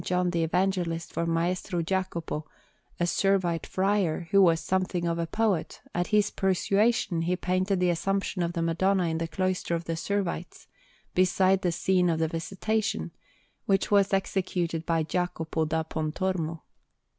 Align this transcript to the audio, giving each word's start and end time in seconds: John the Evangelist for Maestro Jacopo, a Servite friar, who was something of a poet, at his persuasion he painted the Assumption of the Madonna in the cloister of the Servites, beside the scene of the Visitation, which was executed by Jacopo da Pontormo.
John 0.03 0.31
the 0.31 0.41
Evangelist 0.41 1.13
for 1.13 1.27
Maestro 1.27 1.83
Jacopo, 1.83 2.47
a 2.99 3.03
Servite 3.03 3.67
friar, 3.67 4.27
who 4.31 4.41
was 4.41 4.59
something 4.59 5.05
of 5.05 5.19
a 5.19 5.27
poet, 5.27 5.79
at 5.93 6.07
his 6.07 6.31
persuasion 6.31 7.21
he 7.21 7.35
painted 7.35 7.79
the 7.79 7.91
Assumption 7.91 8.41
of 8.41 8.53
the 8.53 8.63
Madonna 8.63 9.03
in 9.09 9.19
the 9.19 9.27
cloister 9.27 9.75
of 9.75 9.83
the 9.85 9.93
Servites, 9.95 10.65
beside 11.13 11.61
the 11.61 11.71
scene 11.71 12.09
of 12.09 12.17
the 12.17 12.27
Visitation, 12.27 13.11
which 13.67 13.91
was 13.91 14.11
executed 14.11 14.87
by 14.87 15.03
Jacopo 15.03 15.65
da 15.65 15.83
Pontormo. 15.83 16.61